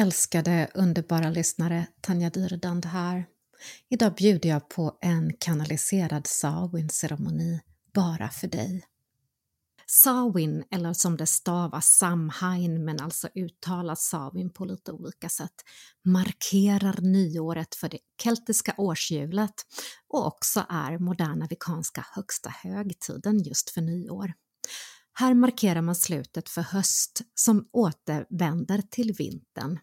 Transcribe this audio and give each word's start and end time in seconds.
Älskade 0.00 0.70
underbara 0.74 1.30
lyssnare, 1.30 1.86
Tanja 2.00 2.30
Dyrdand 2.30 2.86
här. 2.86 3.26
Idag 3.88 4.14
bjuder 4.14 4.48
jag 4.48 4.68
på 4.68 4.98
en 5.00 5.32
kanaliserad 5.40 6.26
Samhain-ceremoni 6.26 7.60
bara 7.94 8.28
för 8.28 8.46
dig. 8.46 8.84
Samhain, 9.86 10.64
eller 10.70 10.92
som 10.92 11.16
det 11.16 11.26
stavas 11.26 11.86
Samhain 11.86 12.84
men 12.84 13.00
alltså 13.00 13.28
uttalas 13.34 14.08
Samhain 14.08 14.50
på 14.50 14.64
lite 14.64 14.92
olika 14.92 15.28
sätt, 15.28 15.64
markerar 16.04 17.00
nyåret 17.00 17.74
för 17.74 17.88
det 17.88 17.98
keltiska 18.22 18.74
årshjulet 18.76 19.54
och 20.08 20.26
också 20.26 20.66
är 20.68 20.98
moderna 20.98 21.46
vikanska 21.50 22.06
högsta 22.14 22.50
högtiden 22.62 23.42
just 23.42 23.70
för 23.70 23.80
nyår. 23.80 24.32
Här 25.12 25.34
markerar 25.34 25.82
man 25.82 25.94
slutet 25.94 26.48
för 26.48 26.62
höst 26.62 27.20
som 27.34 27.68
återvänder 27.72 28.82
till 28.90 29.12
vintern. 29.18 29.78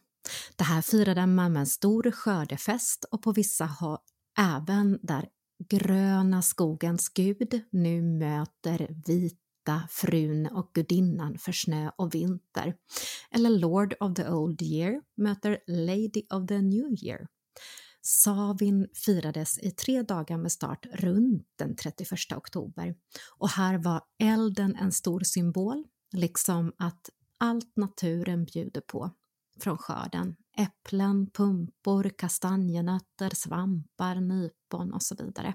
Det 0.56 0.64
här 0.64 0.82
firade 0.82 1.28
man 1.28 1.54
med 1.54 1.60
en 1.60 1.68
stor 1.68 2.12
skördefest 2.12 3.06
och 3.12 3.22
på 3.22 3.32
vissa 3.32 3.66
har 3.66 4.00
även 4.40 5.00
där 5.02 5.30
gröna 5.70 6.42
skogens 6.42 7.10
gud 7.10 7.62
nu 7.72 8.02
möter 8.02 9.04
vita 9.06 9.88
frun 9.90 10.48
och 10.48 10.72
gudinnan 10.74 11.38
för 11.38 11.52
snö 11.52 11.92
och 11.98 12.16
vinter. 12.16 12.76
Eller 13.32 13.50
Lord 13.50 13.96
of 14.00 14.14
the 14.16 14.30
Old 14.30 14.62
Year 14.62 15.02
möter 15.18 15.60
Lady 15.68 16.24
of 16.30 16.48
the 16.48 16.62
New 16.62 17.04
Year. 17.04 17.28
Savin 18.02 18.88
firades 19.06 19.60
i 19.60 19.72
tre 19.72 20.02
dagar 20.02 20.38
med 20.38 20.52
start 20.52 20.86
runt 20.94 21.48
den 21.56 21.76
31 21.76 22.10
oktober 22.36 22.96
och 23.38 23.50
här 23.50 23.78
var 23.78 24.02
elden 24.24 24.76
en 24.76 24.92
stor 24.92 25.20
symbol, 25.20 25.84
liksom 26.14 26.74
att 26.78 27.10
allt 27.38 27.76
naturen 27.76 28.46
bjuder 28.46 28.82
på 28.82 29.12
från 29.60 29.78
skörden. 29.78 30.36
Äpplen, 30.58 31.32
pumpor, 31.32 32.12
kastanjenötter, 32.18 33.36
svampar, 33.36 34.16
nypon 34.16 34.94
och 34.94 35.04
så 35.04 35.16
vidare. 35.16 35.54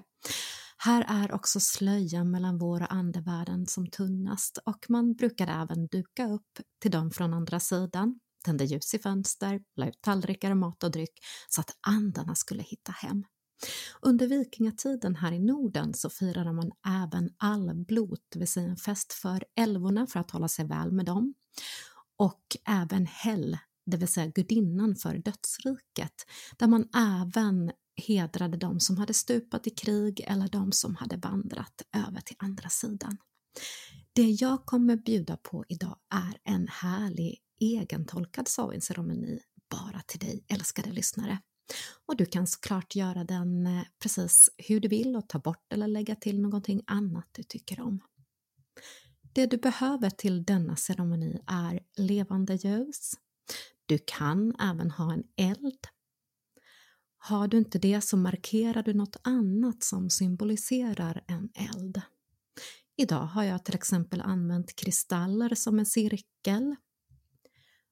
Här 0.77 1.05
är 1.07 1.31
också 1.31 1.59
slöjan 1.59 2.31
mellan 2.31 2.57
våra 2.57 2.85
andevärlden 2.85 3.67
som 3.67 3.87
tunnast 3.87 4.57
och 4.65 4.85
man 4.89 5.13
brukade 5.13 5.51
även 5.51 5.87
duka 5.87 6.27
upp 6.27 6.59
till 6.81 6.91
dem 6.91 7.11
från 7.11 7.33
andra 7.33 7.59
sidan, 7.59 8.19
tände 8.45 8.65
ljus 8.65 8.93
i 8.93 8.99
fönster, 8.99 9.61
la 9.75 9.87
ut 9.87 10.01
tallrikar, 10.01 10.51
och 10.51 10.57
mat 10.57 10.83
och 10.83 10.91
dryck 10.91 11.19
så 11.49 11.61
att 11.61 11.77
andarna 11.87 12.35
skulle 12.35 12.63
hitta 12.63 12.91
hem. 12.91 13.23
Under 14.01 14.27
vikingatiden 14.27 15.15
här 15.15 15.31
i 15.31 15.39
Norden 15.39 15.93
så 15.93 16.09
firade 16.09 16.53
man 16.53 16.71
även 17.03 17.29
allblot, 17.37 18.19
det 18.29 18.39
vill 18.39 18.47
säga 18.47 18.69
en 18.69 18.77
fest 18.77 19.13
för 19.13 19.43
älvorna 19.59 20.07
för 20.07 20.19
att 20.19 20.31
hålla 20.31 20.47
sig 20.47 20.67
väl 20.67 20.91
med 20.91 21.05
dem. 21.05 21.33
Och 22.17 22.43
även 22.67 23.05
Hell, 23.05 23.57
det 23.85 23.97
vill 23.97 24.07
säga 24.07 24.27
gudinnan 24.27 24.95
för 24.95 25.17
dödsriket, 25.17 26.25
där 26.57 26.67
man 26.67 26.89
även 26.95 27.71
hedrade 28.07 28.57
de 28.57 28.79
som 28.79 28.97
hade 28.97 29.13
stupat 29.13 29.67
i 29.67 29.69
krig 29.69 30.19
eller 30.27 30.47
de 30.47 30.71
som 30.71 30.95
hade 30.95 31.17
vandrat 31.17 31.81
över 31.95 32.21
till 32.21 32.35
andra 32.39 32.69
sidan. 32.69 33.17
Det 34.13 34.29
jag 34.29 34.65
kommer 34.65 34.95
bjuda 34.95 35.37
på 35.37 35.65
idag 35.67 35.97
är 36.13 36.53
en 36.53 36.67
härlig 36.67 37.39
egentolkad 37.59 38.47
Samhain-ceremoni 38.47 39.39
bara 39.69 40.01
till 40.07 40.19
dig 40.19 40.45
älskade 40.47 40.91
lyssnare. 40.91 41.39
Och 42.05 42.17
du 42.17 42.25
kan 42.25 42.47
såklart 42.47 42.95
göra 42.95 43.23
den 43.23 43.67
eh, 43.67 43.83
precis 43.99 44.49
hur 44.57 44.79
du 44.79 44.87
vill 44.87 45.15
och 45.15 45.29
ta 45.29 45.39
bort 45.39 45.73
eller 45.73 45.87
lägga 45.87 46.15
till 46.15 46.41
någonting 46.41 46.81
annat 46.87 47.27
du 47.31 47.43
tycker 47.43 47.81
om. 47.81 48.01
Det 49.33 49.45
du 49.45 49.57
behöver 49.57 50.09
till 50.09 50.43
denna 50.43 50.75
ceremoni 50.75 51.39
är 51.47 51.79
levande 51.97 52.55
ljus, 52.55 53.13
du 53.91 53.97
kan 53.97 54.55
även 54.59 54.91
ha 54.91 55.13
en 55.13 55.23
eld. 55.37 55.87
Har 57.17 57.47
du 57.47 57.57
inte 57.57 57.79
det 57.79 58.01
så 58.01 58.17
markerar 58.17 58.83
du 58.83 58.93
något 58.93 59.17
annat 59.21 59.83
som 59.83 60.09
symboliserar 60.09 61.23
en 61.27 61.49
eld. 61.55 62.01
Idag 62.97 63.25
har 63.25 63.43
jag 63.43 63.65
till 63.65 63.75
exempel 63.75 64.21
använt 64.21 64.75
kristaller 64.75 65.55
som 65.55 65.79
en 65.79 65.85
cirkel 65.85 66.75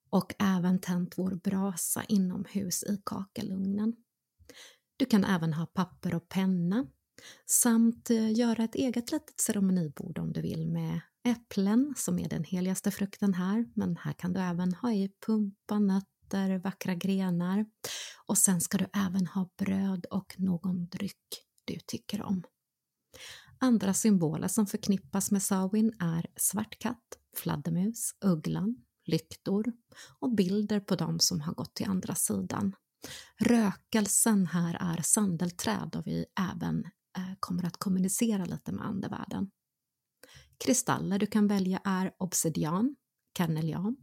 och 0.09 0.33
även 0.39 0.79
tänt 0.81 1.17
vår 1.17 1.35
brasa 1.35 2.03
inomhus 2.03 2.83
i 2.83 3.01
kakelugnen. 3.05 3.95
Du 4.97 5.05
kan 5.05 5.25
även 5.25 5.53
ha 5.53 5.65
papper 5.65 6.15
och 6.15 6.29
penna 6.29 6.87
samt 7.45 8.09
eh, 8.09 8.31
göra 8.33 8.63
ett 8.63 8.75
eget 8.75 9.11
litet 9.11 9.39
ceremonibord 9.39 10.17
om 10.19 10.33
du 10.33 10.41
vill 10.41 10.67
med 10.67 10.99
äpplen 11.27 11.93
som 11.97 12.19
är 12.19 12.29
den 12.29 12.43
heligaste 12.43 12.91
frukten 12.91 13.33
här, 13.33 13.65
men 13.75 13.97
här 13.97 14.13
kan 14.13 14.33
du 14.33 14.39
även 14.39 14.73
ha 14.73 14.91
i 14.91 15.11
pumpa, 15.25 15.79
nötter, 15.79 16.57
vackra 16.57 16.95
grenar 16.95 17.65
och 18.25 18.37
sen 18.37 18.61
ska 18.61 18.77
du 18.77 18.85
även 18.93 19.27
ha 19.27 19.49
bröd 19.57 20.05
och 20.05 20.35
någon 20.37 20.87
dryck 20.87 21.45
du 21.65 21.79
tycker 21.87 22.21
om. 22.21 22.43
Andra 23.59 23.93
symboler 23.93 24.47
som 24.47 24.67
förknippas 24.67 25.31
med 25.31 25.43
Samhain 25.43 25.93
är 25.99 26.25
svart 26.35 26.79
katt, 26.79 27.17
fladdermus, 27.37 28.11
ugglan, 28.25 28.75
lyktor 29.05 29.73
och 30.19 30.35
bilder 30.35 30.79
på 30.79 30.95
dem 30.95 31.19
som 31.19 31.41
har 31.41 31.53
gått 31.53 31.73
till 31.73 31.89
andra 31.89 32.15
sidan. 32.15 32.75
Rökelsen 33.37 34.47
här 34.47 34.77
är 34.97 35.01
sandelträd 35.01 35.95
och 35.95 36.07
vi 36.07 36.25
även 36.51 36.85
eh, 37.17 37.35
kommer 37.39 37.65
att 37.65 37.77
kommunicera 37.77 38.45
lite 38.45 38.71
med 38.71 38.85
andevärlden. 38.85 39.51
Kristaller 40.57 41.19
du 41.19 41.25
kan 41.27 41.47
välja 41.47 41.81
är 41.85 42.13
obsidian, 42.17 42.95
karnelian, 43.33 43.97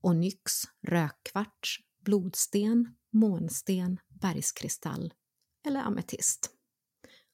onyx, 0.00 0.52
rökkvarts, 0.82 1.78
blodsten, 2.04 2.96
månsten, 3.12 4.00
bergskristall 4.08 5.14
eller 5.66 5.80
ametist. 5.80 6.50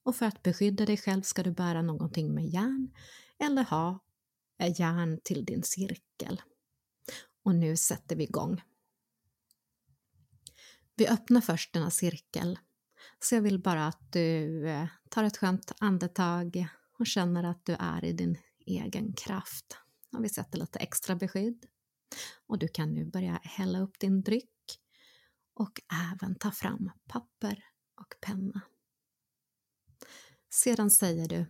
Och 0.03 0.17
för 0.17 0.27
att 0.27 0.43
beskydda 0.43 0.87
dig 0.87 0.97
själv 0.97 1.23
ska 1.23 1.43
du 1.43 1.51
bära 1.51 1.83
någonting 1.83 2.35
med 2.35 2.47
järn 2.47 2.95
eller 3.39 3.65
ha 3.65 4.05
järn 4.79 5.21
till 5.25 5.45
din 5.45 5.63
cirkel. 5.63 6.43
Och 7.45 7.55
nu 7.55 7.77
sätter 7.77 8.17
vi 8.17 8.25
igång. 8.25 8.63
Vi 10.97 11.09
öppnar 11.09 11.41
först 11.41 11.73
denna 11.73 11.91
cirkel, 11.91 12.59
så 13.21 13.35
jag 13.35 13.43
vill 13.43 13.63
bara 13.63 13.87
att 13.87 14.13
du 14.13 14.69
eh, 14.69 14.87
tar 15.09 15.25
ett 15.25 15.37
skönt 15.37 15.73
andetag 15.79 16.69
och 16.99 17.07
känner 17.07 17.45
att 17.45 17.67
du 17.67 17.77
är 17.79 18.05
i 18.05 18.13
din 18.13 18.39
egen 18.67 19.13
kraft. 19.13 19.79
Och 20.13 20.25
vi 20.25 20.29
sätter 20.29 20.59
lite 20.59 20.79
extra 20.79 21.17
beskydd. 21.17 21.67
Och 22.47 22.59
du 22.59 22.69
kan 22.69 22.95
nu 22.95 23.05
börja 23.05 23.41
hälla 23.43 23.81
upp 23.81 23.99
din 23.99 24.23
dryck 24.23 24.81
och 25.55 25.81
även 26.13 26.35
ta 26.35 26.51
fram 26.51 26.91
papper 27.09 27.65
och 28.01 28.15
penna. 28.21 28.61
Sedan 30.51 30.91
säger 30.91 31.29
du 31.29 31.47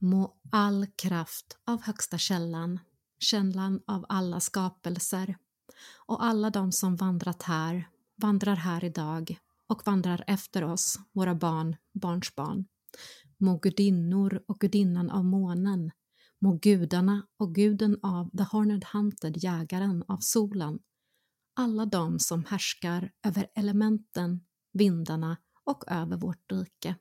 Må 0.00 0.40
all 0.52 0.86
kraft 0.86 1.58
av 1.64 1.82
högsta 1.82 2.18
källan, 2.18 2.80
källan 3.18 3.82
av 3.86 4.06
alla 4.08 4.40
skapelser 4.40 5.36
och 6.06 6.24
alla 6.24 6.50
de 6.50 6.72
som 6.72 6.96
vandrat 6.96 7.42
här, 7.42 7.88
vandrar 8.16 8.56
här 8.56 8.84
idag 8.84 9.38
och 9.66 9.86
vandrar 9.86 10.24
efter 10.26 10.64
oss, 10.64 10.98
våra 11.12 11.34
barn, 11.34 11.76
barnsbarn, 11.92 12.64
må 13.38 13.58
gudinnor 13.58 14.42
och 14.46 14.58
gudinnan 14.58 15.10
av 15.10 15.24
månen, 15.24 15.90
må 16.38 16.52
gudarna 16.52 17.26
och 17.36 17.54
guden 17.54 17.98
av 18.02 18.30
The 18.30 18.42
Horned 18.42 18.84
Hunted, 18.92 19.36
jägaren 19.36 20.04
av 20.08 20.18
solen, 20.20 20.78
alla 21.54 21.86
de 21.86 22.18
som 22.18 22.44
härskar 22.44 23.12
över 23.22 23.50
elementen, 23.54 24.40
vindarna 24.72 25.36
och 25.64 25.84
över 25.86 26.16
vårt 26.16 26.52
rike. 26.52 26.96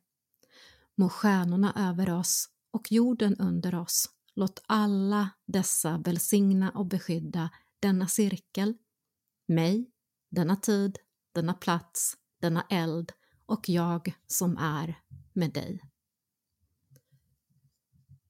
Må 0.95 1.09
stjärnorna 1.09 1.89
över 1.89 2.09
oss 2.09 2.49
och 2.71 2.91
jorden 2.91 3.35
under 3.35 3.75
oss, 3.75 4.09
låt 4.35 4.61
alla 4.67 5.29
dessa 5.45 5.97
välsigna 5.97 6.71
och 6.71 6.85
beskydda 6.85 7.49
denna 7.79 8.07
cirkel, 8.07 8.73
mig, 9.47 9.91
denna 10.31 10.55
tid, 10.55 10.97
denna 11.33 11.53
plats, 11.53 12.17
denna 12.41 12.61
eld 12.69 13.11
och 13.45 13.69
jag 13.69 14.13
som 14.27 14.57
är 14.57 14.95
med 15.37 15.53
dig. 15.53 15.81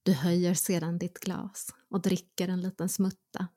Du 0.02 0.12
höjer 0.12 0.54
sedan 0.54 0.98
ditt 0.98 1.20
glas 1.20 1.74
och 1.88 2.02
dricker 2.02 2.48
en 2.48 2.60
liten 2.60 2.88
smutta. 2.88 3.48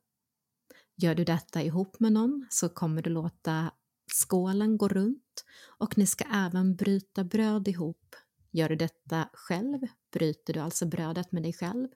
Gör 0.96 1.16
du 1.16 1.24
detta 1.24 1.62
ihop 1.62 2.00
med 2.00 2.12
någon 2.12 2.48
så 2.50 2.70
kommer 2.70 3.02
du 3.02 3.10
låta 3.10 3.72
skålen 4.14 4.78
gå 4.78 4.88
runt 4.88 5.46
och 5.78 5.98
ni 5.98 6.08
ska 6.08 6.24
även 6.34 6.76
bryta 6.76 7.24
bröd 7.24 7.68
ihop. 7.68 8.16
Gör 8.52 8.70
du 8.70 8.76
detta 8.76 9.30
själv 9.34 9.80
bryter 10.14 10.54
du 10.54 10.60
alltså 10.60 10.86
brödet 10.86 11.32
med 11.32 11.44
dig 11.44 11.54
själv 11.54 11.88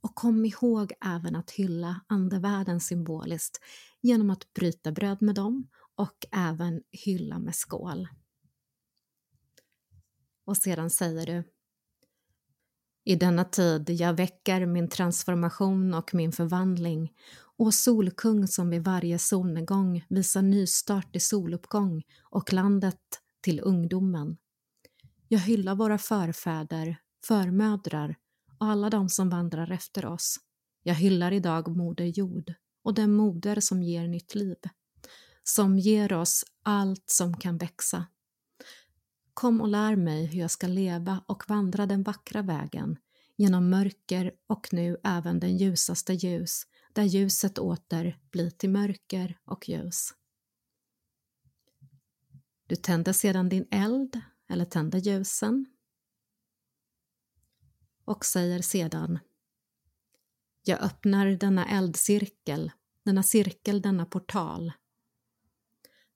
och 0.00 0.14
kom 0.14 0.44
ihåg 0.44 0.92
även 1.04 1.36
att 1.36 1.50
hylla 1.50 2.00
andevärlden 2.06 2.80
symboliskt 2.80 3.60
genom 4.00 4.30
att 4.30 4.52
bryta 4.54 4.92
bröd 4.92 5.22
med 5.22 5.34
dem 5.34 5.68
och 5.94 6.26
även 6.32 6.82
hylla 6.90 7.38
med 7.38 7.54
skål. 7.54 8.08
Och 10.46 10.56
sedan 10.56 10.90
säger 10.90 11.26
du 11.26 11.44
i 13.06 13.16
denna 13.16 13.44
tid 13.44 13.90
jag 13.90 14.14
väcker 14.14 14.66
min 14.66 14.88
transformation 14.88 15.94
och 15.94 16.14
min 16.14 16.32
förvandling 16.32 17.12
Och 17.58 17.74
solkung 17.74 18.48
som 18.48 18.70
vid 18.70 18.84
varje 18.84 19.18
solnedgång 19.18 20.04
visar 20.08 20.42
nystart 20.42 21.16
i 21.16 21.20
soluppgång 21.20 22.02
och 22.22 22.52
landet 22.52 23.00
till 23.40 23.60
ungdomen. 23.60 24.36
Jag 25.28 25.38
hyllar 25.38 25.74
våra 25.74 25.98
förfäder, 25.98 26.96
förmödrar 27.26 28.16
och 28.58 28.66
alla 28.66 28.90
de 28.90 29.08
som 29.08 29.30
vandrar 29.30 29.70
efter 29.70 30.06
oss. 30.06 30.36
Jag 30.82 30.94
hyllar 30.94 31.32
idag 31.32 31.76
Moder 31.76 32.04
Jord 32.04 32.54
och 32.82 32.94
den 32.94 33.12
moder 33.12 33.60
som 33.60 33.82
ger 33.82 34.08
nytt 34.08 34.34
liv, 34.34 34.56
som 35.42 35.78
ger 35.78 36.12
oss 36.12 36.44
allt 36.62 37.04
som 37.06 37.36
kan 37.36 37.58
växa. 37.58 38.06
Kom 39.36 39.60
och 39.60 39.68
lär 39.68 39.96
mig 39.96 40.26
hur 40.26 40.40
jag 40.40 40.50
ska 40.50 40.66
leva 40.66 41.24
och 41.26 41.48
vandra 41.48 41.86
den 41.86 42.02
vackra 42.02 42.42
vägen 42.42 42.96
genom 43.36 43.70
mörker 43.70 44.32
och 44.46 44.68
nu 44.72 44.96
även 45.04 45.40
den 45.40 45.56
ljusaste 45.56 46.12
ljus, 46.12 46.62
där 46.92 47.02
ljuset 47.02 47.58
åter 47.58 48.18
blir 48.30 48.50
till 48.50 48.70
mörker 48.70 49.38
och 49.44 49.68
ljus. 49.68 50.14
Du 52.66 52.76
tänder 52.76 53.12
sedan 53.12 53.48
din 53.48 53.68
eld 53.70 54.20
eller 54.48 54.64
tänder 54.64 54.98
ljusen 54.98 55.66
och 58.04 58.24
säger 58.24 58.62
sedan 58.62 59.18
Jag 60.64 60.80
öppnar 60.80 61.26
denna 61.26 61.66
eldcirkel, 61.66 62.72
denna 63.04 63.22
cirkel, 63.22 63.82
denna 63.82 64.06
portal 64.06 64.72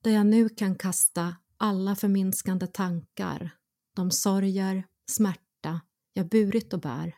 där 0.02 0.10
jag 0.10 0.26
nu 0.26 0.48
kan 0.48 0.74
kasta 0.74 1.36
alla 1.60 1.96
förminskande 1.96 2.66
tankar, 2.66 3.50
de 3.96 4.10
sorger, 4.10 4.86
smärta 5.10 5.80
jag 6.12 6.28
burit 6.28 6.72
och 6.72 6.80
bär 6.80 7.16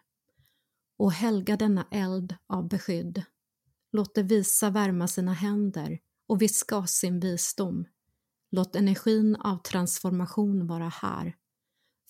och 0.98 1.12
helga 1.12 1.56
denna 1.56 1.86
eld 1.90 2.36
av 2.46 2.68
beskydd. 2.68 3.22
Låt 3.92 4.14
det 4.14 4.22
visa 4.22 4.70
värma 4.70 5.08
sina 5.08 5.32
händer 5.32 5.98
och 6.28 6.42
viska 6.42 6.76
oss 6.76 6.90
sin 6.90 7.20
visdom. 7.20 7.84
Låt 8.50 8.76
energin 8.76 9.36
av 9.36 9.56
transformation 9.56 10.66
vara 10.66 10.88
här. 10.88 11.36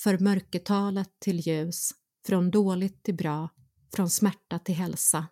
För 0.03 0.19
mörkertalet 0.19 1.11
till 1.19 1.41
ljus, 1.41 1.91
från 2.27 2.51
dåligt 2.51 3.03
till 3.03 3.17
bra, 3.17 3.49
från 3.95 4.11
smärta 4.11 4.59
till 4.59 4.75
hälsa. 4.75 5.27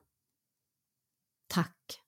Tack. 1.47 2.01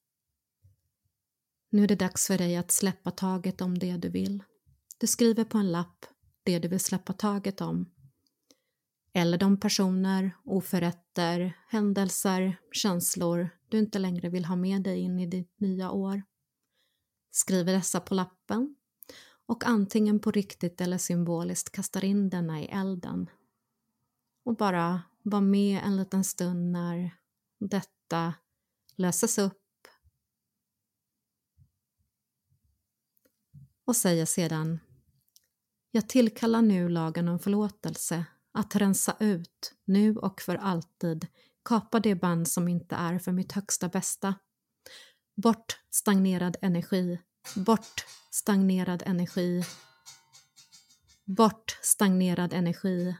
Nu 1.70 1.84
är 1.84 1.88
det 1.88 1.96
dags 1.96 2.26
för 2.26 2.38
dig 2.38 2.56
att 2.56 2.70
släppa 2.70 3.10
taget 3.10 3.60
om 3.60 3.78
det 3.78 3.96
du 3.96 4.08
vill. 4.08 4.42
Du 5.02 5.06
skriver 5.06 5.44
på 5.44 5.58
en 5.58 5.72
lapp 5.72 6.06
det 6.42 6.58
du 6.58 6.68
vill 6.68 6.80
släppa 6.80 7.12
taget 7.12 7.60
om. 7.60 7.90
Eller 9.12 9.38
de 9.38 9.60
personer, 9.60 10.36
oförrätter, 10.44 11.58
händelser, 11.68 12.60
känslor 12.72 13.50
du 13.68 13.78
inte 13.78 13.98
längre 13.98 14.28
vill 14.28 14.44
ha 14.44 14.56
med 14.56 14.82
dig 14.82 14.98
in 14.98 15.18
i 15.18 15.26
ditt 15.26 15.60
nya 15.60 15.90
år. 15.90 16.22
Skriver 17.30 17.72
dessa 17.72 18.00
på 18.00 18.14
lappen 18.14 18.76
och 19.46 19.64
antingen 19.64 20.20
på 20.20 20.30
riktigt 20.30 20.80
eller 20.80 20.98
symboliskt 20.98 21.72
kastar 21.72 22.04
in 22.04 22.30
denna 22.30 22.60
i 22.60 22.66
elden. 22.66 23.30
Och 24.44 24.56
bara 24.56 25.02
var 25.22 25.40
med 25.40 25.82
en 25.84 25.96
liten 25.96 26.24
stund 26.24 26.72
när 26.72 27.10
detta 27.58 28.34
löses 28.96 29.38
upp 29.38 29.88
och 33.84 33.96
säger 33.96 34.26
sedan 34.26 34.78
jag 35.94 36.08
tillkallar 36.08 36.62
nu 36.62 36.88
lagen 36.88 37.28
om 37.28 37.38
förlåtelse 37.38 38.24
att 38.52 38.76
rensa 38.76 39.16
ut, 39.20 39.74
nu 39.84 40.16
och 40.16 40.40
för 40.40 40.54
alltid, 40.54 41.26
kapa 41.64 42.00
det 42.00 42.14
band 42.14 42.48
som 42.48 42.68
inte 42.68 42.94
är 42.94 43.18
för 43.18 43.32
mitt 43.32 43.52
högsta 43.52 43.88
bästa. 43.88 44.34
Bort 45.42 45.80
stagnerad 45.90 46.56
energi, 46.62 47.18
bort 47.56 48.04
stagnerad 48.30 49.02
energi, 49.06 49.64
bort 51.24 51.78
stagnerad 51.82 52.52
energi. 52.52 53.16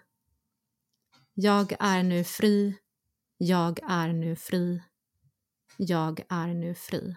Jag 1.35 1.77
är 1.81 2.03
nu 2.03 2.25
fri, 2.25 2.79
jag 3.39 3.81
är 3.83 4.13
nu 4.13 4.37
fri, 4.37 4.83
jag 5.77 6.23
är 6.29 6.55
nu 6.55 6.75
fri. 6.75 7.17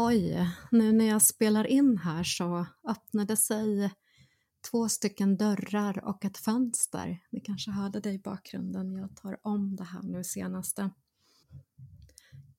Oj, 0.00 0.48
nu 0.70 0.92
när 0.92 1.04
jag 1.04 1.22
spelar 1.22 1.66
in 1.66 1.98
här 1.98 2.24
så 2.24 2.66
öppnade 2.88 3.36
sig 3.36 3.90
två 4.70 4.88
stycken 4.88 5.36
dörrar 5.36 6.04
och 6.04 6.24
ett 6.24 6.38
fönster. 6.38 7.20
Ni 7.30 7.40
kanske 7.40 7.70
hörde 7.70 8.00
det 8.00 8.12
i 8.12 8.18
bakgrunden, 8.18 8.96
jag 8.96 9.16
tar 9.16 9.38
om 9.42 9.76
det 9.76 9.84
här 9.84 10.02
nu 10.02 10.24
senaste. 10.24 10.90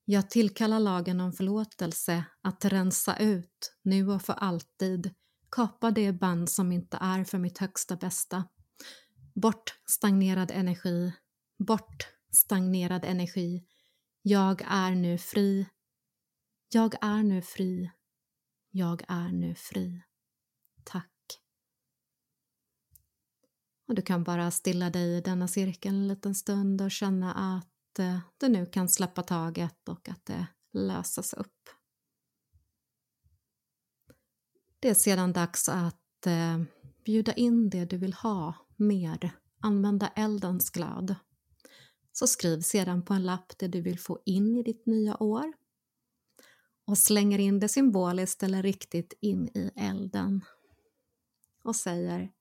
Jag 0.06 0.30
tillkallar 0.30 0.80
lagen 0.80 1.22
om 1.22 1.34
förlåtelse 1.34 2.26
att 2.42 2.66
rensa 2.66 3.18
ut, 3.18 3.76
nu 3.82 4.10
och 4.10 4.22
för 4.22 4.34
alltid, 4.34 5.14
kapa 5.52 5.92
det 5.92 6.12
band 6.12 6.50
som 6.50 6.72
inte 6.72 6.98
är 7.02 7.24
för 7.24 7.38
mitt 7.38 7.58
högsta 7.58 7.96
bästa. 7.96 8.44
Bort 9.36 9.74
stagnerad 9.90 10.52
energi, 10.52 11.14
bort 11.60 12.08
stagnerad 12.32 13.06
energi. 13.06 13.66
Jag 14.22 14.62
är 14.68 14.96
nu 14.96 15.18
fri, 15.18 15.66
jag 16.70 16.96
är 17.02 17.24
nu 17.24 17.42
fri. 17.42 17.92
Jag 18.72 19.04
är 19.08 19.32
nu 19.32 19.56
fri. 19.56 20.02
Tack. 20.84 21.42
Och 23.88 23.96
du 23.96 24.02
kan 24.02 24.24
bara 24.24 24.52
stilla 24.52 24.90
dig 24.90 25.18
i 25.18 25.22
denna 25.22 25.48
cirkel 25.48 25.96
en 25.96 26.08
liten 26.08 26.36
stund 26.36 26.82
och 26.82 26.92
känna 26.92 27.34
att 27.34 28.00
eh, 28.00 28.20
du 28.38 28.48
nu 28.48 28.66
kan 28.66 28.90
släppa 28.90 29.24
taget 29.24 29.90
och 29.90 30.10
att 30.10 30.26
det 30.26 30.48
löses 30.74 31.34
upp. 31.34 31.70
Det 34.80 34.90
är 34.90 34.94
sedan 34.94 35.34
dags 35.34 35.70
att 35.70 36.28
eh, 36.28 36.62
bjuda 37.06 37.34
in 37.34 37.70
det 37.70 37.86
du 37.86 37.98
vill 37.98 38.14
ha 38.14 38.54
mer, 38.76 39.32
använda 39.60 40.08
eldens 40.08 40.70
glöd. 40.70 41.16
Så 42.12 42.28
skriv 42.28 42.62
sedan 42.62 43.06
på 43.06 43.14
en 43.14 43.26
lapp 43.26 43.54
det 43.58 43.68
du 43.68 43.82
vill 43.82 44.00
få 44.00 44.20
in 44.26 44.58
i 44.58 44.64
ditt 44.64 44.86
nya 44.86 45.24
år 45.24 45.54
och 46.90 46.98
slänger 46.98 47.40
in 47.40 47.60
det 47.60 47.70
symboliskt 47.70 48.44
eller 48.44 48.64
riktigt 48.64 49.14
in 49.22 49.48
i 49.48 49.72
elden 49.76 50.46
och 51.64 51.76
säger 51.76 52.32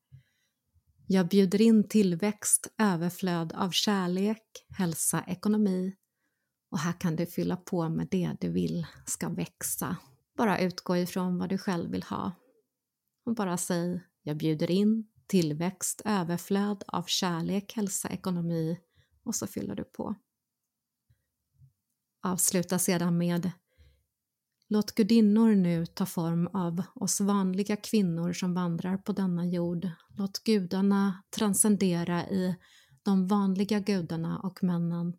Jag 1.07 1.29
bjuder 1.29 1.61
in 1.61 1.89
tillväxt, 1.89 2.73
överflöd 2.79 3.53
av 3.53 3.71
kärlek, 3.71 4.67
hälsa, 4.79 5.25
ekonomi 5.27 5.97
och 6.71 6.79
här 6.79 6.93
kan 6.93 7.17
du 7.17 7.27
fylla 7.27 7.57
på 7.57 7.89
med 7.89 8.09
det 8.11 8.37
du 8.41 8.49
vill 8.49 8.87
ska 9.07 9.29
växa. 9.29 9.97
Bara 10.37 10.59
utgå 10.59 10.97
ifrån 10.97 11.39
vad 11.39 11.49
du 11.49 11.59
själv 11.59 11.91
vill 11.91 12.03
ha. 12.03 12.33
Och 13.25 13.35
bara 13.35 13.57
säg 13.57 14.01
Jag 14.23 14.37
bjuder 14.37 14.71
in 14.71 15.09
tillväxt, 15.27 16.03
överflöd 16.05 16.85
av 16.87 17.03
kärlek, 17.03 17.73
hälsa, 17.77 18.09
ekonomi 18.09 18.81
och 19.23 19.35
så 19.35 19.47
fyller 19.47 19.75
du 19.75 19.85
på. 19.85 20.15
Avsluta 22.23 22.79
sedan 22.79 23.19
med 23.19 23.51
Låt 24.71 24.95
gudinnor 24.95 25.55
nu 25.55 25.87
ta 25.87 26.07
form 26.07 26.47
av 26.47 26.83
oss 26.95 27.21
vanliga 27.21 27.77
kvinnor 27.77 28.33
som 28.33 28.55
vandrar 28.55 28.97
på 28.97 29.13
denna 29.13 29.47
jord. 29.47 29.89
Låt 30.17 30.39
gudarna 30.45 31.25
transcendera 31.31 32.29
i 32.29 32.57
de 33.03 33.27
vanliga 33.27 33.81
gudarna 33.81 34.39
och 34.39 34.63
männen. 34.63 35.17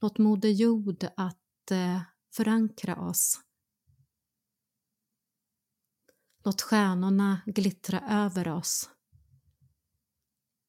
Låt 0.00 0.18
Moder 0.18 0.48
Jord 0.48 1.06
att 1.16 1.70
eh, 1.70 2.00
förankra 2.36 2.96
oss. 2.96 3.40
Låt 6.44 6.62
stjärnorna 6.62 7.40
glittra 7.46 8.00
över 8.08 8.48
oss. 8.48 8.90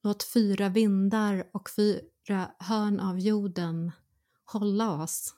Låt 0.03 0.24
fyra 0.24 0.69
vindar 0.69 1.50
och 1.53 1.69
fyra 1.69 2.51
hörn 2.60 3.00
av 3.00 3.19
jorden 3.19 3.91
hålla 4.46 5.03
oss 5.03 5.36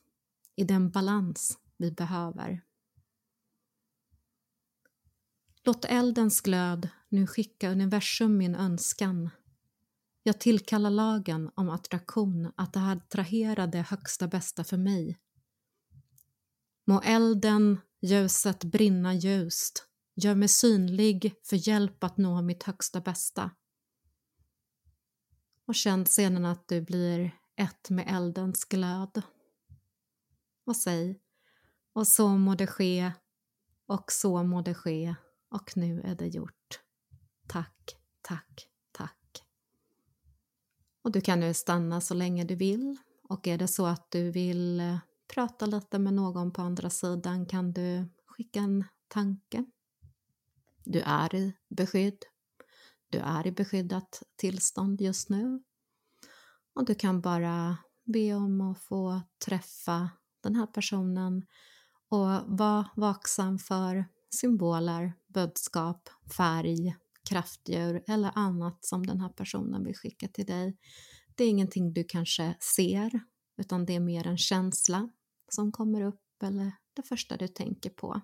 i 0.55 0.63
den 0.63 0.89
balans 0.89 1.57
vi 1.77 1.91
behöver. 1.91 2.68
Låt 5.69 5.85
eldens 5.85 6.41
glöd 6.41 6.89
nu 7.09 7.27
skicka 7.27 7.71
universum 7.71 8.37
min 8.37 8.55
önskan. 8.55 9.29
Jag 10.23 10.39
tillkallar 10.39 10.89
lagen 10.89 11.51
om 11.55 11.69
attraktion 11.69 12.51
att 12.55 12.77
attrahera 12.77 13.67
det 13.67 13.81
högsta 13.81 14.27
bästa 14.27 14.63
för 14.63 14.77
mig. 14.77 15.19
Må 16.87 17.01
elden, 17.01 17.79
ljuset 18.01 18.63
brinna 18.63 19.13
ljust. 19.13 19.87
Gör 20.15 20.35
mig 20.35 20.47
synlig 20.47 21.33
för 21.43 21.67
hjälp 21.67 22.03
att 22.03 22.17
nå 22.17 22.41
mitt 22.41 22.63
högsta 22.63 23.01
bästa. 23.01 23.51
Och 25.65 25.75
känn 25.75 26.05
sedan 26.05 26.45
att 26.45 26.67
du 26.67 26.81
blir 26.81 27.31
ett 27.55 27.89
med 27.89 28.05
eldens 28.07 28.65
glöd. 28.65 29.21
Och 30.65 30.75
säg, 30.75 31.19
och 31.93 32.07
så 32.07 32.27
må 32.27 32.55
det 32.55 32.67
ske, 32.67 33.11
och 33.87 34.11
så 34.11 34.43
må 34.43 34.61
det 34.61 34.73
ske 34.73 35.15
och 35.49 35.77
nu 35.77 36.01
är 36.01 36.15
det 36.15 36.27
gjort. 36.27 36.79
Tack, 37.47 37.95
tack, 38.21 38.69
tack. 38.91 39.43
Och 41.01 41.11
du 41.11 41.21
kan 41.21 41.39
nu 41.39 41.53
stanna 41.53 42.01
så 42.01 42.13
länge 42.13 42.43
du 42.43 42.55
vill 42.55 42.97
och 43.23 43.47
är 43.47 43.57
det 43.57 43.67
så 43.67 43.85
att 43.85 44.11
du 44.11 44.31
vill 44.31 44.79
eh, 44.79 44.97
prata 45.33 45.65
lite 45.65 45.99
med 45.99 46.13
någon 46.13 46.51
på 46.51 46.61
andra 46.61 46.89
sidan 46.89 47.45
kan 47.45 47.73
du 47.73 48.09
skicka 48.25 48.59
en 48.59 48.85
tanke. 49.07 49.65
Du 50.83 51.01
är 51.01 51.35
i 51.35 51.53
beskydd. 51.69 52.25
Du 53.09 53.17
är 53.17 53.47
i 53.47 53.51
beskyddat 53.51 54.23
tillstånd 54.35 55.01
just 55.01 55.29
nu. 55.29 55.63
Och 56.73 56.85
du 56.85 56.95
kan 56.95 57.21
bara 57.21 57.77
be 58.05 58.33
om 58.33 58.61
att 58.61 58.79
få 58.79 59.21
träffa 59.45 60.09
den 60.41 60.55
här 60.55 60.67
personen 60.67 61.45
och 62.09 62.27
vara 62.57 62.89
vaksam 62.95 63.59
för 63.59 64.05
symboler, 64.29 65.13
budskap, 65.29 66.09
färg, 66.37 66.95
kraftdjur 67.29 68.03
eller 68.07 68.31
annat 68.35 68.85
som 68.85 69.05
den 69.05 69.21
här 69.21 69.29
personen 69.29 69.83
vill 69.83 69.95
skicka 69.95 70.27
till 70.27 70.45
dig. 70.45 70.77
Det 71.35 71.43
är 71.43 71.49
ingenting 71.49 71.93
du 71.93 72.03
kanske 72.03 72.55
ser, 72.75 73.19
utan 73.57 73.85
det 73.85 73.95
är 73.95 73.99
mer 73.99 74.27
en 74.27 74.37
känsla 74.37 75.09
som 75.49 75.71
kommer 75.71 76.01
upp 76.01 76.43
eller 76.43 76.71
det 76.93 77.03
första 77.03 77.37
du 77.37 77.47
tänker 77.47 77.89
på. 77.89 78.21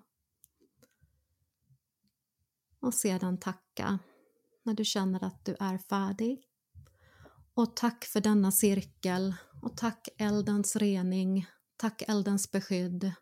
Och 2.80 2.94
sedan 2.94 3.38
tacka 3.40 3.98
när 4.62 4.74
du 4.74 4.84
känner 4.84 5.24
att 5.24 5.44
du 5.44 5.56
är 5.60 5.78
färdig. 5.78 6.42
Och 7.54 7.76
tack 7.76 8.04
för 8.04 8.20
denna 8.20 8.52
cirkel 8.52 9.34
och 9.62 9.76
tack 9.76 10.08
eldens 10.18 10.76
rening, 10.76 11.46
tack 11.76 12.02
eldens 12.08 12.50
beskydd. 12.50 13.12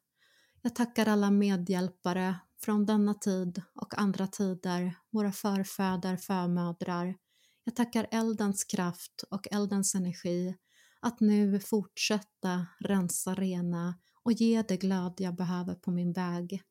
Jag 0.62 0.74
tackar 0.74 1.06
alla 1.06 1.30
medhjälpare 1.30 2.36
från 2.64 2.86
denna 2.86 3.14
tid 3.14 3.62
och 3.74 3.98
andra 3.98 4.26
tider, 4.26 4.94
våra 5.10 5.32
förfäder, 5.32 6.16
förmödrar. 6.16 7.16
Jag 7.64 7.76
tackar 7.76 8.06
eldens 8.10 8.64
kraft 8.64 9.24
och 9.30 9.48
eldens 9.50 9.94
energi 9.94 10.56
att 11.00 11.20
nu 11.20 11.60
fortsätta 11.60 12.66
rensa, 12.80 13.34
rena 13.34 13.98
och 14.22 14.32
ge 14.32 14.62
det 14.62 14.76
glöd 14.76 15.14
jag 15.18 15.34
behöver 15.36 15.74
på 15.74 15.90
min 15.90 16.12
väg. 16.12 16.62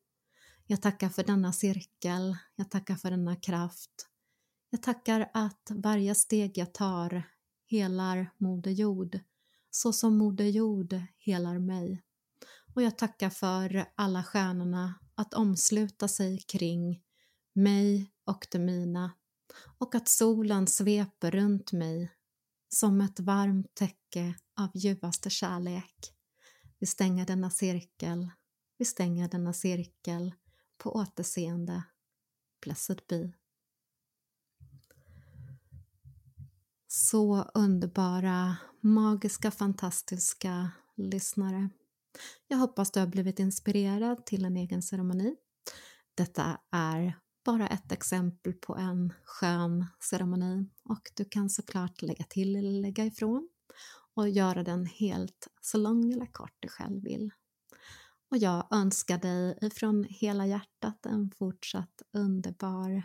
Jag 0.66 0.82
tackar 0.82 1.08
för 1.08 1.24
denna 1.24 1.52
cirkel, 1.52 2.36
jag 2.54 2.70
tackar 2.70 2.94
för 2.94 3.10
denna 3.10 3.36
kraft. 3.36 4.08
Jag 4.70 4.82
tackar 4.82 5.30
att 5.34 5.70
varje 5.70 6.14
steg 6.14 6.58
jag 6.58 6.74
tar 6.74 7.22
helar 7.66 8.30
Moder 8.38 8.70
Jord, 8.70 9.18
så 9.70 9.92
som 9.92 10.18
Moder 10.18 10.44
Jord 10.44 11.00
helar 11.18 11.58
mig. 11.58 12.02
Och 12.74 12.82
jag 12.82 12.98
tackar 12.98 13.30
för 13.30 13.86
alla 13.94 14.22
stjärnorna 14.22 14.94
att 15.14 15.34
omsluta 15.34 16.08
sig 16.08 16.38
kring 16.38 17.02
mig 17.54 18.10
och 18.24 18.46
det 18.50 18.58
mina 18.58 19.12
och 19.78 19.94
att 19.94 20.08
solen 20.08 20.66
sveper 20.66 21.30
runt 21.30 21.72
mig 21.72 22.12
som 22.68 23.00
ett 23.00 23.20
varmt 23.20 23.74
täcke 23.74 24.34
av 24.56 24.70
ljuvaste 24.74 25.30
kärlek. 25.30 26.14
Vi 26.78 26.86
stänger 26.86 27.26
denna 27.26 27.50
cirkel, 27.50 28.30
vi 28.78 28.84
stänger 28.84 29.28
denna 29.28 29.52
cirkel 29.52 30.34
på 30.78 30.94
återseende. 30.94 31.82
Blessed 32.62 33.00
be. 33.08 33.32
Så 36.86 37.42
underbara, 37.42 38.56
magiska, 38.80 39.50
fantastiska 39.50 40.70
lyssnare. 40.96 41.70
Jag 42.48 42.58
hoppas 42.58 42.90
du 42.90 43.00
har 43.00 43.06
blivit 43.06 43.38
inspirerad 43.38 44.26
till 44.26 44.44
en 44.44 44.56
egen 44.56 44.82
ceremoni. 44.82 45.36
Detta 46.14 46.60
är 46.70 47.18
bara 47.44 47.68
ett 47.68 47.92
exempel 47.92 48.52
på 48.52 48.76
en 48.76 49.12
skön 49.24 49.86
ceremoni 50.10 50.70
och 50.84 51.02
du 51.16 51.24
kan 51.24 51.50
såklart 51.50 52.02
lägga 52.02 52.24
till 52.24 52.56
eller 52.56 52.80
lägga 52.80 53.04
ifrån 53.04 53.48
och 54.14 54.28
göra 54.28 54.62
den 54.62 54.86
helt 54.86 55.48
så 55.60 55.78
lång 55.78 56.12
eller 56.12 56.26
kort 56.26 56.56
du 56.60 56.68
själv 56.68 57.02
vill. 57.02 57.30
Och 58.30 58.36
jag 58.36 58.66
önskar 58.70 59.18
dig 59.18 59.58
ifrån 59.62 60.04
hela 60.08 60.46
hjärtat 60.46 61.06
en 61.06 61.30
fortsatt 61.30 62.02
underbar 62.12 63.02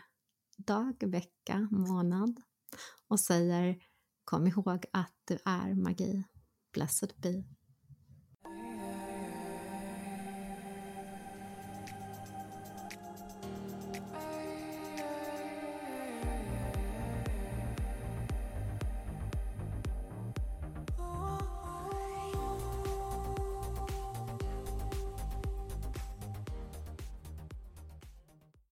dag, 0.57 1.03
vecka, 1.07 1.67
månad 1.71 2.41
och 3.07 3.19
säger 3.19 3.77
kom 4.23 4.47
ihåg 4.47 4.85
att 4.93 5.15
du 5.25 5.37
är 5.45 5.73
magi. 5.73 6.23
Blessed 6.73 7.13
be. 7.17 7.58